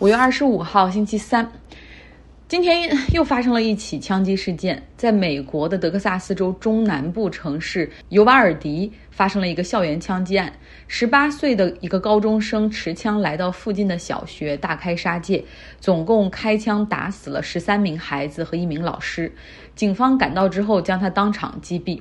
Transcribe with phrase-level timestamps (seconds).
[0.00, 1.48] 五月二十五号，星期三，
[2.48, 10.52] 今天又发生了一起枪击事件，在美国的德克萨斯州中南部城市尤瓦尔迪发生了一个校园枪击案。
[10.88, 15.44] 十八岁的一个高中生持枪来到附近的小学，大开杀戒，
[15.78, 19.32] 总共开枪打死了十三名孩子和一名老师。
[19.76, 22.00] 警方赶到之后，将他当场击毙。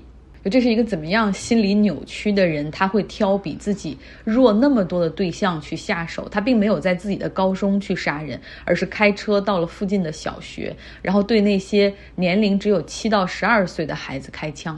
[0.50, 2.70] 这是一个怎么样心理扭曲的人？
[2.70, 6.28] 他会挑比自己弱那么多的对象去下手。
[6.30, 14.78] 他并没有在自己的高中去杀人，而是开车到了附近的小学，然后对那些年龄只有七到十二岁的孩子开枪。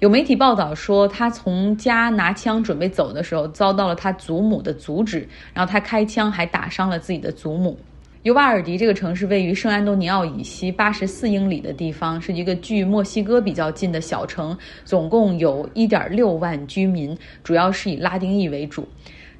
[0.00, 7.78] 有媒体报道说，他从家拿枪准备走的时候，遭到了他祖母的阻止，然后他开枪还打伤了自己的祖母。
[8.22, 18.86] 尤瓦尔迪这个城市位于圣安东尼奥以西八十四英里的地方，是一个距墨西哥比较近的小城，总共有一点六万居民，主要是以拉丁裔为主。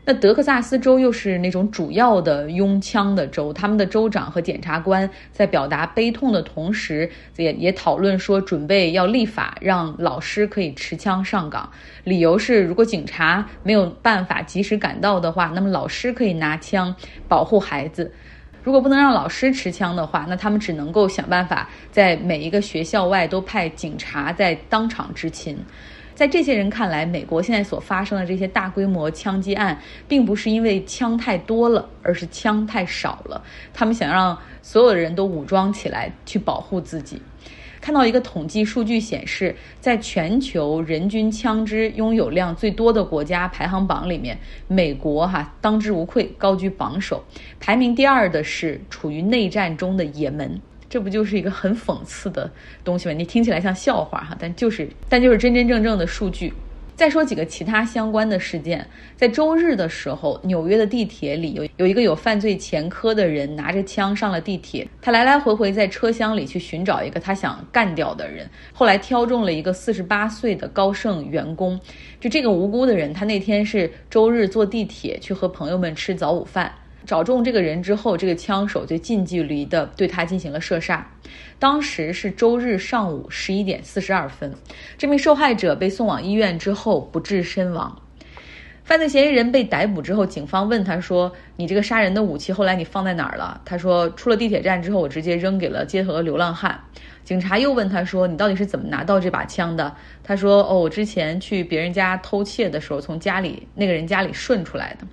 [0.07, 11.71] 那德克萨斯州又是那种主要的拥枪的州，他们的州长和检察官在表达悲痛的同时，也也讨论说准备要立法让老师可以持枪上岗，
[12.05, 16.97] 理由是如果警察没有办法及时赶到的话，那么老师可以拿枪
[17.29, 18.11] 保护孩子。
[18.63, 25.59] 如果不能让老师持枪的话，那他们只能够想办法在每一个学校外都派警察在当场执勤。
[26.15, 33.43] 在这些人看来，美国现在所发生的这些大规模枪击案，并不是因为枪太多了，而是枪太少了。
[33.73, 37.23] 他们想让所有的人都武装起来去保护自己。
[37.81, 47.25] 看到一个统计数据显示，在全球人均枪支拥有量最多的国家排行榜里面，美国哈当之无愧高居榜首。
[47.59, 52.51] 排名第二的是处于内战中的也门，这不就是一个很讽刺的
[52.85, 53.15] 东西吗？
[53.15, 56.53] 你听起来像笑话哈，但就是但就是真真正正的数据。
[57.01, 71.81] 再说几个其他相关的事件，在周日的时候，纽约的地铁里有有一个有犯罪前科的人拿着枪上了地铁，他来来回回在车厢里去寻找一个他想干掉的人，后来挑中了一个四十八岁的高盛员工，
[72.21, 76.71] 就这个无辜的人，他那天是周日坐地铁去和朋友们吃早午饭。
[77.07, 81.07] 找中这个人之后，这个枪手就近距离的对他进行了射杀。
[81.59, 84.53] 当时是周日上午十一点四十二分，
[84.97, 87.95] 这名受害者被送往医院之后不治身亡。
[88.83, 96.77] 犯罪嫌疑人被逮捕之后，警方问他说：“你这个杀人的武器后来你放在哪儿了？”他说：“出了地铁站之后，我直接扔给了街头的流浪汉。”
[97.23, 99.95] 警察又问他说：“你到底是怎么拿到这把枪的？”
[100.25, 105.07] 他说：“哦，我之前去别人家偷窃的时候，从家里那个人家里顺出来的。”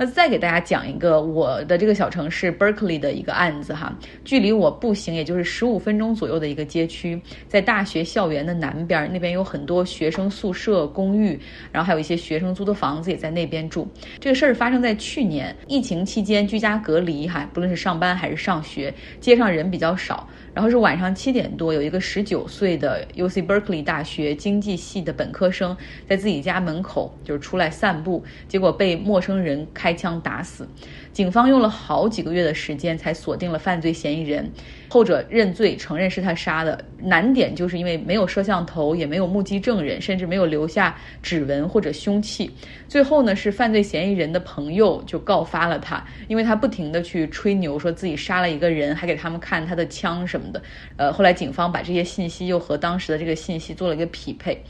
[0.00, 3.94] 那再给大家讲一个我的这个小城市 Berkeley 的一个案子哈，
[4.24, 11.38] 距离我步行也就是十五分钟左右的一个街区，在大学校园的南边，那边有很多学生宿舍、公寓，
[11.70, 13.86] 然后还有一些学生租的房子也在那边住。
[14.18, 20.26] 这个事儿发生在去年疫情期间，居家隔离哈，不论是上班还是上学，街上人比较少。
[20.52, 25.76] 然后是晚上七点多，有一个十九岁的 U C Berkeley 大学经济系的本科生
[26.08, 30.68] 在自己家门口就是出来散步，结果被陌生人开枪打死。
[31.12, 34.48] 警方用了好几个月的时间才锁定了犯罪嫌疑人，
[34.88, 36.84] 后者认罪承认是他杀的。
[37.02, 42.50] 难点就是因为没有摄像头，也没有目击证人，甚至没有留下指纹或者凶器。
[42.86, 50.62] 最后呢，是犯罪嫌疑人的朋友就告发了他，因为他不停的去吹牛，说自己杀了一个人，还给他们看他的枪什么么的。
[50.96, 54.62] 呃，后来警方把这些信息又和当时的这个信息做了一个匹配。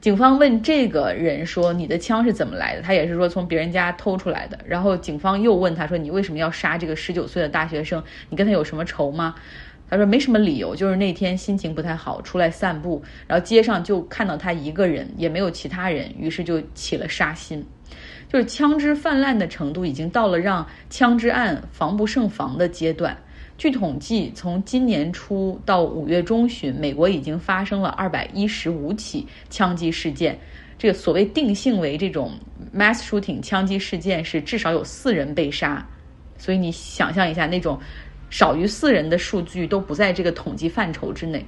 [0.00, 4.58] 警方问这个人说：“你的枪是怎么来的？”他也是说从别人家偷出来的。
[4.66, 8.02] 然后警方又问他说：“你为什么要杀这个十九岁的大学生？
[8.28, 9.36] 你跟他有什么仇吗？”
[9.88, 17.64] 他说：“没什么理由，就是那天心情不太好，出来散步，然后街上就看到他一个人，也没有其他人，于是就起了杀心。
[18.28, 23.16] 就是枪支泛滥的程度已经到了让枪支案防不胜防的阶段。”
[23.62, 30.36] 据统计，从今年初到五月中旬，美国已经发生了二百一十五起枪击事件。
[30.76, 32.32] 这个所谓定性为这种
[32.76, 35.88] mass shooting 枪击事件，是至少有四人被杀。
[36.36, 37.78] 所以你想象一下，那种
[38.30, 41.46] 少于四人的数据都不在这个统计范畴之内。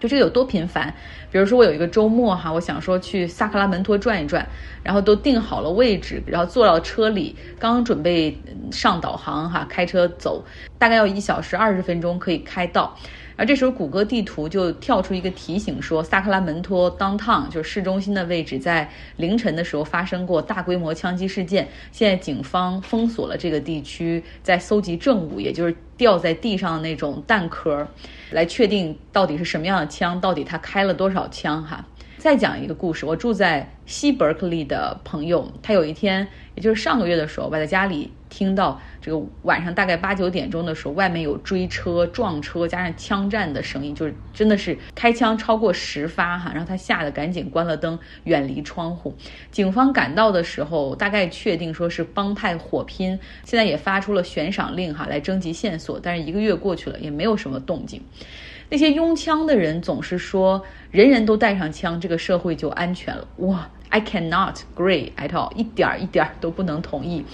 [0.00, 0.92] 就这个有多频繁？
[1.30, 4.46] 比如说我有一个周末哈，我想说去萨克拉门托转一转，
[4.82, 8.38] 然后都定好了位置，然后坐到车里，刚准备
[8.70, 10.44] 上导航哈，开车走，
[10.78, 12.96] 大概要一小时二十分钟可以开到。
[13.38, 21.68] 而这时候，谷歌地图就跳出一个提醒，说萨克拉门托 downtown 就是市中心的位置，在凌晨的时候发生过大规模枪击事件。
[21.92, 27.86] 现在警方封锁了这个地区，在搜集证物，也就是掉在地上的那种弹壳，
[28.32, 31.86] 来确定到底是什么样的枪，到底他开了多少枪哈。
[32.16, 36.26] 再讲一个故事，我住在西伯克利的朋友，他有一天，
[36.56, 49.14] 也就是上个月的时候吧，在家里听到这个晚上大概八九点钟的时候，外面有追车、撞车，加上枪战的声音，就是真的是开枪超过十发哈，然后他吓得赶紧关了灯，远离窗户。
[49.50, 58.02] 警方赶到的时候，大概确定说是帮派火拼，现在也发出了悬赏令哈，来征集线索，但是一个月过去了，也没有什么动静。
[58.70, 63.26] 那些拥枪的人总是说，人人都带上枪，这个社会就安全了。
[63.38, 67.24] 哇，I cannot agree at all，一点儿一点儿都不能同意。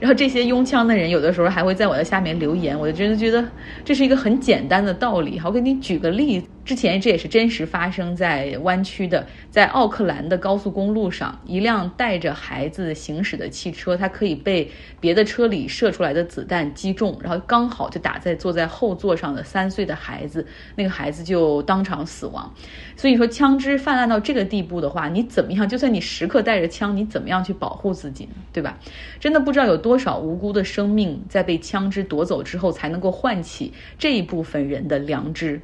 [0.00, 3.44] 然后这些拥枪的人有的时候还会在我的下面留言，我就真的觉得
[3.84, 5.38] 这是一个很简单的道理。
[5.38, 6.46] 好，我给你举个例子。
[6.64, 22.50] 之前这也是真实发生在湾区的，在奥克兰的高速公路上，一辆带着孩子行驶的汽车，它可以被别的车里射出来的子弹击中，然后刚好就打在坐在后座上的三岁的孩子，那个孩子就当场死亡。
[22.96, 25.68] 所以说，枪支泛滥到这个地步的话，你怎么样？
[25.68, 28.32] 就算你时刻带着枪，你怎么样去保护自己呢？
[28.54, 28.78] 对吧？
[29.20, 35.60] 真的不知道有多少无辜的生命在被枪支夺走之后，才能够唤起这一部分人的良知。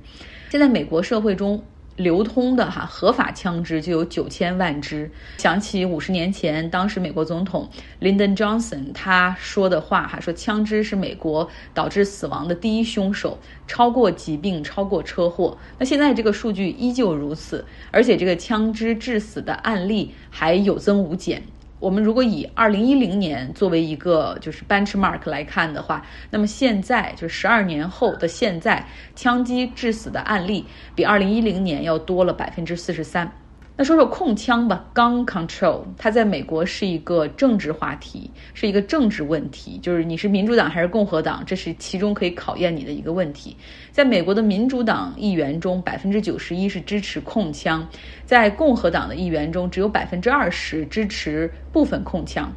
[0.50, 1.62] 现在美国社会中
[1.94, 5.10] 流通的哈合法枪支就有九千万支。
[5.38, 7.68] 想起五十年前，当时美国总统
[8.00, 13.38] Lyndon Johnson 他说的话哈，说枪支是美国导致死亡的第一凶手，
[13.68, 15.56] 超过疾病，超过车祸。
[15.78, 21.42] 那现在这个数据依旧如此，而且这个枪支致死的案例还有增无减。
[21.80, 28.86] 我们如果以二零一零年作为一个就是 benchmark 来看的话，那么现在就是十二年后的现在，
[29.16, 33.32] 枪击致死的案例比二零一零年要多了百分之四十三。
[33.76, 43.56] 那说说控枪吧，gun control，它在美国是一个政治话题，是一个政治问题，就是你是民主党还是共和党，这是其中可以考验你的一个问题。
[43.92, 47.80] 在美国的民主党议员中，百分之九十一是支持控枪；
[48.24, 52.52] 在共和党的议员中，只有百分之二十支持部分控枪。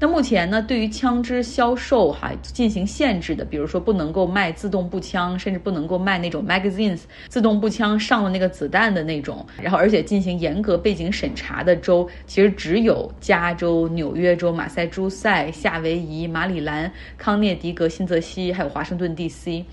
[0.00, 19.64] 那目前呢，对于枪支销售哈进行限制的，比如说不能够卖自动步枪，甚至不能够卖那种 magazines 自动步枪上了那个子弹的那种，然后而且进行严格背景审查的州，其实只有加州、纽约州、马赛诸塞、夏威夷、马里兰、康涅狄格、新泽西，还有华盛顿 D.C。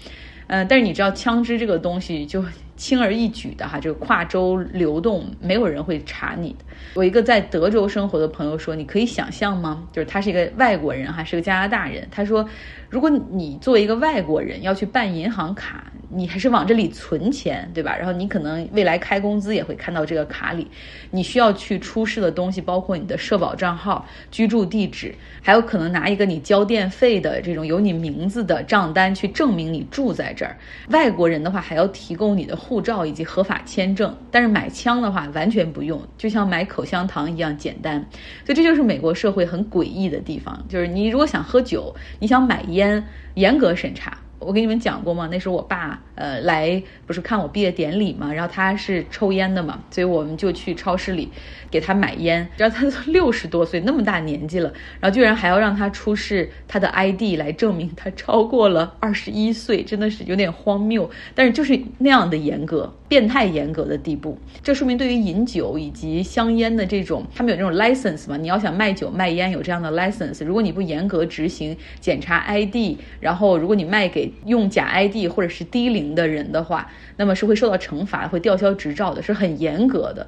[0.48, 2.44] 嗯，但是你知道枪支这个东西就。
[2.76, 6.66] 轻而易举的哈，这个跨州流动，没有人会查你的。
[6.96, 9.88] 我一个在德州生活的朋友说：“你可以想象吗？
[9.94, 12.06] 就是他是一个外国人哈，是个加拿大人。
[12.12, 12.48] 他说，
[12.90, 17.96] 如果你作为一个外国人要去办银行卡，你还是往这里存钱，对吧？
[17.96, 20.68] 然后你可能未来开工资也会看到这个卡里，
[21.12, 30.58] 你需要去出示的东西包括你的社保账号、居住地址，还有可能拿一个你交电费的这种有你名字的账单去证明你住在这儿。
[30.90, 38.04] 外国人的话还要提供你的。”护照以及合法签证，但是买枪的话完全不用，就像买口香糖一样简单。
[38.44, 44.18] 所以这就是美国社会很诡异的地方，就是你如果想喝酒，你想买烟，严格审查。
[44.40, 45.30] 我跟你们讲过吗？
[45.32, 51.30] 那时候我爸呃来不是看我毕业典礼嘛，然后他是抽烟的嘛，所以我们就去超市里
[51.70, 52.48] 给他买烟。
[52.58, 61.10] 然后他都六十多岁，那么大年纪了，然后居然还要让他出示他的 ID 来证明他超过了二十一岁，真的是有点荒谬。
[61.34, 64.38] 但是就是那样的严格，变态严格的地步。
[64.64, 68.38] 这说明对于饮酒以及香烟的这种，他们有这种 license 嘛？
[68.38, 80.28] 你要想卖酒卖烟有这样的 license，如果你不严格执行检查 ID，然后如果你卖给用假 ID 或者是低龄的人的话，那么是会受到惩罚，会吊销执照的，是很严格的，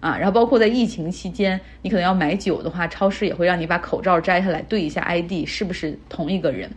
[0.00, 6.70] 啊，然后包括在疫情期间，你可能要买酒的话，超市也会让你把口罩摘下来对一下 ID 是不是同一个人。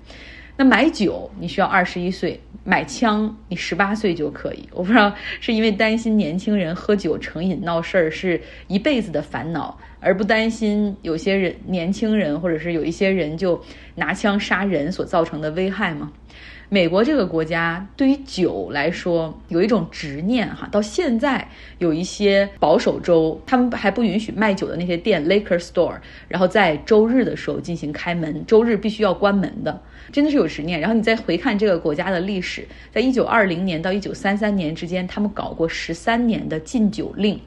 [0.58, 4.68] 那买酒你需要二十一岁，买枪你十八岁就可以。
[4.72, 13.60] 我不知道是因为担心年轻人喝酒成瘾闹事儿是一辈子的烦恼，而不担心有些人年轻人或者是有一些人就
[13.96, 16.12] 拿枪杀人所造成的危害吗？
[16.74, 21.46] 美国这个国家对于酒来说有一种执念哈，到现在
[21.80, 25.98] 有一些保守州，他们还不允许卖酒的那些店 （liquor store），
[26.30, 29.82] 然后在周日的时候进行开门，周日必须要关门的，
[30.14, 30.80] 真的是有执念。
[30.80, 37.38] 然后你再回看这个国家的历史，在一九二零年到一九三三年之间，他们搞过十三年的禁酒令。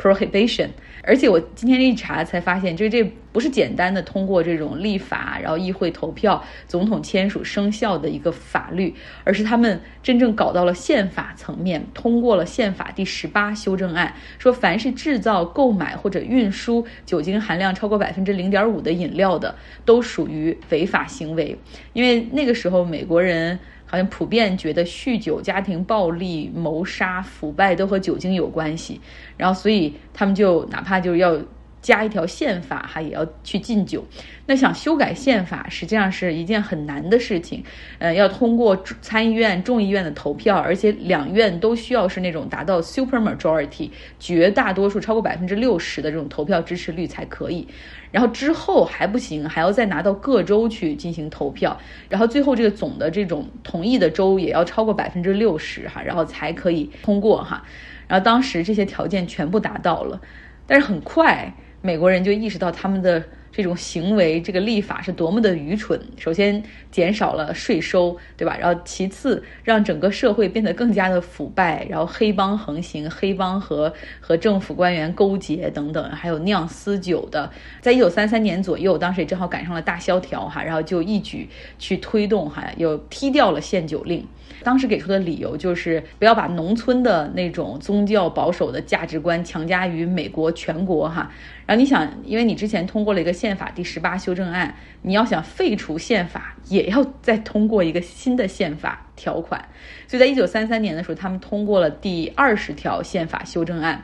[0.00, 0.68] prohibition，
[1.02, 21.56] 而且我今天一查才发现，就这不是简单的通过这种立法，然后议会投票，总统签署生效的一个法律，而是他们真正搞到了宪法层面，通过了宪法第十八修正案，说凡是制造、购买或者运输酒精含量超过百分之零点五的饮料的，都属于违法行为。
[21.92, 23.58] 因为那个时候美国人。
[23.94, 29.00] 好像普遍觉得酗酒、家庭暴力、谋杀、腐败都和酒精有关系，
[29.36, 31.38] 然后所以他们就哪怕就是要。
[31.84, 34.02] 加一条宪法哈，也要去禁酒。
[34.46, 37.62] 那想修改宪法，实际上是一件很难的事情。
[37.98, 47.68] 呃，要通过参议院、众议院的投票，而且两院都需要是那种达到 super majority，绝大多数超过百分之六十的这种投票支持率才可以。
[48.10, 51.78] 然后之后还不行，还要再拿到各州去进行投票。
[52.08, 57.62] 然后最后这个总的这种同意的州也要超过百分之六十哈，然后才可以通过哈。
[58.08, 60.18] 然后当时这些条件全部达到了，
[60.66, 61.52] 但是很快。
[61.84, 63.22] 美国人就意识到他们的
[63.56, 66.00] 这种行为，这个立法是多么的愚蠢。
[66.18, 68.56] 首先减少了税收，对吧？
[68.58, 77.48] 然后其次让整个社会变得更加的腐败，然后黑帮横行，黑帮和和政府官员勾结等等，还有酿私酒的。
[77.80, 84.26] 在一九三三年左右，当时也正好赶上了大萧条哈，然后就一举去推动哈，又踢掉了限酒令。
[84.62, 91.30] 当时给出的理由就是不要把农村的那种宗教保守的价值观强加于美国全国哈。
[91.66, 99.62] 然后你想，因为你之前通过了一个宪法第十八修正案，你要想废除宪法，也要再通过一个新的宪法条款。
[100.08, 104.02] 所以在一九三三年的时候，他们通过了第二十条宪法修正案。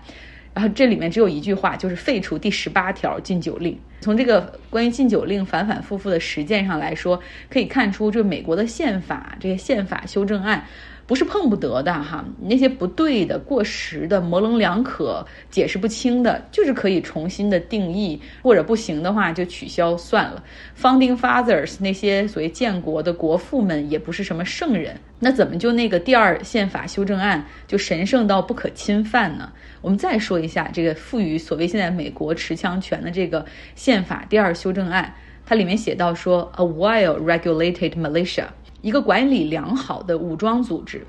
[0.52, 3.78] 然后这里面只有一句话，就是废除第十八条禁酒令。
[4.02, 7.18] 从这个关于禁酒令反反复复的实践上来说，
[7.48, 10.62] 可以看出，这美国的宪法这些宪法修正案。
[11.10, 20.40] 不是碰不得的哈，那些不对的、过时的、模棱两可、解释不清的，就是可以重新的定义，或者不行的话就取消算了。
[20.80, 29.52] Founding Fathers 那些所谓建国的国父们也不是什么圣人，那怎么就那个第二宪法修正案就神圣到不可侵犯呢？
[29.80, 35.12] 我们再说一下这个赋予所谓现在美国持枪权的这个宪法第二修正案，
[35.44, 38.44] 它里面写到说，a well-regulated militia。
[38.81, 41.07] 一个管理良好的武装组织，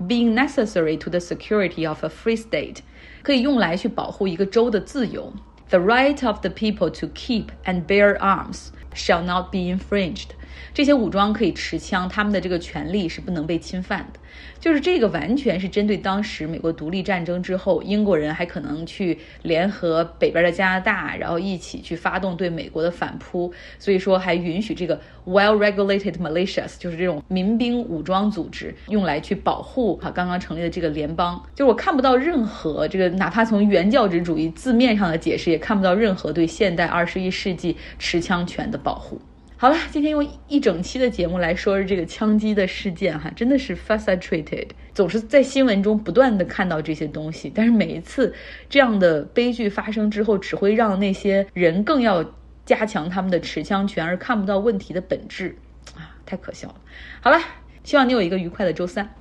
[0.00, 2.78] being necessary to the security of a free state，
[3.22, 5.32] 可以用来去保护一个州的自由。
[5.68, 10.30] The right of the people to keep and bear arms shall not be infringed。
[10.73, 14.19] 这些武装可以持枪，他们的这个权利是不能被侵犯的。
[14.59, 23.51] 就是这个完全是针对当时美国独立战争之后，英国人还可能去联合北边的加拿大，然后一起去发动对美国的反扑。
[23.79, 31.41] 所以说还允许这个 well-regulated militias，就是这种民兵武装组织用来去保护哈刚刚成立的这个联邦。
[31.55, 39.19] 就是我看不到任何这个，哪怕从原教旨主义字面上的解释，也看不到任何对现代二十一世纪持枪权的保护。
[39.59, 48.31] 好了，今天用一整期的节目来说说这个枪击的事件哈，真的是 fascinated，总是在新闻中不断的看到这些东西，但是每一次
[48.69, 52.23] 这样的悲剧发生之后，只会让那些人更要
[52.67, 55.57] 加强他们的持枪权，而看不到问题的本质
[55.95, 56.75] 啊，太可笑了。
[57.19, 57.39] 好了，
[57.83, 59.11] 希望你有一个愉快的周三。